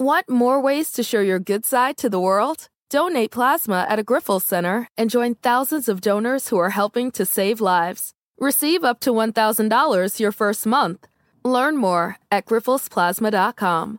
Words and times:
Want 0.00 0.30
more 0.30 0.62
ways 0.62 0.92
to 0.92 1.02
show 1.02 1.18
your 1.18 1.40
good 1.40 1.66
side 1.66 1.98
to 1.98 2.08
the 2.08 2.20
world? 2.20 2.68
Donate 2.88 3.32
plasma 3.32 3.84
at 3.88 3.98
a 3.98 4.04
Grifols 4.04 4.42
Center 4.42 4.86
and 4.96 5.10
join 5.10 5.34
thousands 5.34 5.88
of 5.88 6.00
donors 6.00 6.50
who 6.50 6.56
are 6.56 6.70
helping 6.70 7.10
to 7.10 7.26
save 7.26 7.60
lives. 7.60 8.14
Receive 8.38 8.84
up 8.84 9.00
to 9.00 9.10
$1,000 9.10 10.20
your 10.20 10.30
first 10.30 10.66
month. 10.66 11.08
Learn 11.42 11.76
more 11.76 12.16
at 12.30 12.46
grifolsplasma.com. 12.46 13.98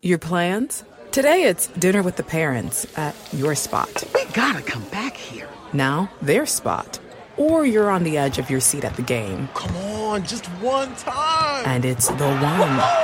Your 0.00 0.18
plans? 0.18 0.82
Today 1.10 1.44
it's 1.44 1.66
dinner 1.66 2.02
with 2.02 2.16
the 2.16 2.22
parents 2.22 2.86
at 2.96 3.14
your 3.34 3.54
spot. 3.54 4.02
We 4.14 4.24
gotta 4.32 4.62
come 4.62 4.84
back 4.84 5.14
here. 5.14 5.48
Now, 5.74 6.10
their 6.22 6.46
spot. 6.46 6.98
Or 7.36 7.66
you're 7.66 7.90
on 7.90 8.02
the 8.02 8.16
edge 8.16 8.38
of 8.38 8.48
your 8.48 8.60
seat 8.60 8.84
at 8.84 8.96
the 8.96 9.02
game. 9.02 9.50
Come 9.52 9.76
on, 9.76 10.24
just 10.24 10.46
one 10.62 10.94
time. 10.96 11.66
And 11.66 11.84
it's 11.84 12.08
the 12.08 12.14
one. 12.14 13.01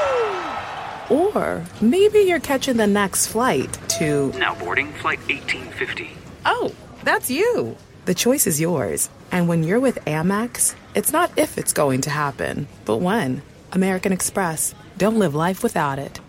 Or 1.11 1.65
maybe 1.81 2.21
you're 2.21 2.41
catching 2.41 2.77
the 2.77 2.87
next 2.87 3.29
flight 3.29 3.79
to. 3.99 4.33
Now 4.39 4.55
boarding 4.55 4.93
flight 4.93 5.19
1850. 5.21 6.11
Oh, 6.45 6.75
that's 7.03 7.31
you. 7.31 7.77
The 8.05 8.15
choice 8.15 8.47
is 8.47 8.61
yours. 8.61 9.11
And 9.31 9.49
when 9.49 9.63
you're 9.63 9.81
with 9.81 9.99
Amex, 10.07 10.75
it's 10.95 11.13
not 11.13 11.31
if 11.37 11.59
it's 11.59 11.73
going 11.73 12.01
to 12.03 12.11
happen, 12.11 12.69
but 12.85 12.99
when. 12.99 13.43
American 13.73 14.13
Express. 14.13 14.75
Don't 14.97 15.19
live 15.19 15.35
life 15.35 15.63
without 15.63 15.99
it. 15.99 16.21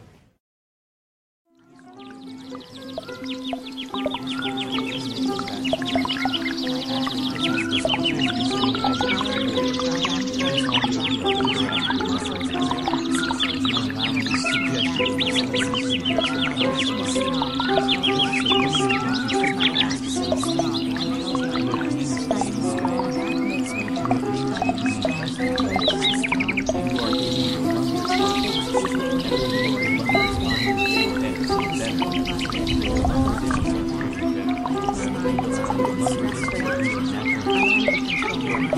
Thank 38.42 38.74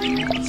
Just 0.00 0.48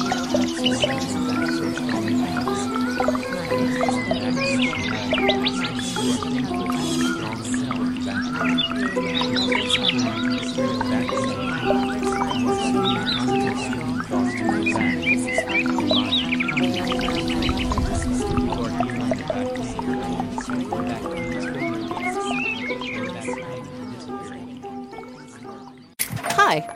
Hi, 8.73 8.77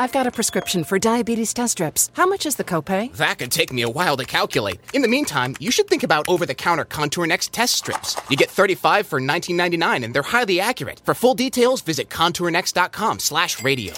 I've 0.05 0.11
got 0.11 0.27
a 0.27 0.31
prescription 0.31 0.83
for 0.83 0.99
diabetes 0.99 1.51
test 1.51 1.71
strips. 1.71 2.11
How 2.13 2.27
much 2.27 2.45
is 2.45 2.57
the 2.57 2.63
copay? 2.63 3.11
That 3.13 3.39
could 3.39 3.51
take 3.51 3.73
me 3.73 3.81
a 3.81 3.89
while 3.89 4.15
to 4.17 4.23
calculate. 4.23 4.79
In 4.93 5.01
the 5.01 5.07
meantime, 5.07 5.55
you 5.59 5.71
should 5.71 5.87
think 5.87 6.03
about 6.03 6.27
over-the-counter 6.27 6.85
Contour 6.85 7.25
Next 7.25 7.51
test 7.51 7.73
strips. 7.73 8.15
You 8.29 8.37
get 8.37 8.51
35 8.51 9.07
for 9.07 9.19
$19.99 9.19 10.05
and 10.05 10.13
they're 10.13 10.21
highly 10.21 10.59
accurate. 10.59 11.01
For 11.05 11.15
full 11.15 11.33
details, 11.33 11.81
visit 11.81 12.09
contournext.com 12.09 13.17
slash 13.17 13.63
radio. 13.63 13.95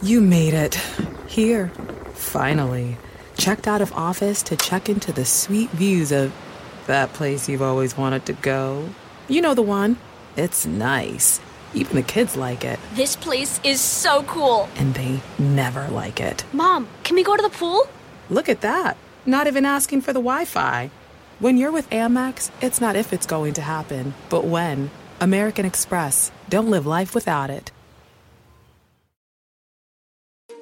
You 0.00 0.22
made 0.22 0.54
it. 0.54 0.76
Here. 1.26 1.68
Finally. 2.14 2.96
Checked 3.36 3.68
out 3.68 3.82
of 3.82 3.92
office 3.92 4.42
to 4.44 4.56
check 4.56 4.88
into 4.88 5.12
the 5.12 5.26
sweet 5.26 5.68
views 5.72 6.10
of 6.10 6.32
that 6.86 7.12
place 7.12 7.50
you've 7.50 7.60
always 7.60 7.98
wanted 7.98 8.24
to 8.24 8.32
go. 8.32 8.88
You 9.28 9.42
know 9.42 9.52
the 9.52 9.60
one. 9.60 9.98
It's 10.38 10.64
nice. 10.64 11.38
Even 11.74 11.96
the 11.96 12.02
kids 12.02 12.36
like 12.36 12.64
it. 12.64 12.78
This 12.94 13.16
place 13.16 13.60
is 13.62 13.80
so 13.80 14.22
cool. 14.24 14.68
And 14.76 14.94
they 14.94 15.20
never 15.38 15.88
like 15.88 16.20
it. 16.20 16.44
Mom, 16.52 16.88
can 17.04 17.16
we 17.16 17.22
go 17.22 17.36
to 17.36 17.42
the 17.42 17.48
pool? 17.48 17.88
Look 18.28 18.48
at 18.48 18.62
that. 18.62 18.96
Not 19.26 19.46
even 19.46 19.64
asking 19.64 20.00
for 20.00 20.12
the 20.12 20.20
Wi 20.20 20.44
Fi. 20.44 20.90
When 21.38 21.56
you're 21.56 21.72
with 21.72 21.88
Amex, 21.90 22.50
it's 22.60 22.80
not 22.80 22.96
if 22.96 23.12
it's 23.12 23.26
going 23.26 23.54
to 23.54 23.62
happen, 23.62 24.14
but 24.28 24.44
when. 24.44 24.90
American 25.20 25.64
Express. 25.64 26.32
Don't 26.48 26.70
live 26.70 26.86
life 26.86 27.14
without 27.14 27.50
it. 27.50 27.70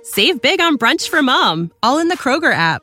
Save 0.03 0.41
big 0.41 0.61
on 0.61 0.79
brunch 0.79 1.09
for 1.09 1.23
mom, 1.23 1.71
all 1.83 1.99
in 1.99 2.09
the 2.09 2.17
Kroger 2.17 2.53
app. 2.53 2.83